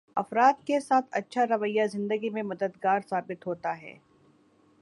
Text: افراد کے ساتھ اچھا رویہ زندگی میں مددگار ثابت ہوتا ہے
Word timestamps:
افراد 0.17 0.65
کے 0.67 0.79
ساتھ 0.79 1.05
اچھا 1.11 1.45
رویہ 1.47 1.85
زندگی 1.91 2.29
میں 2.29 2.43
مددگار 2.43 2.99
ثابت 3.09 3.47
ہوتا 3.47 3.81
ہے 3.81 3.97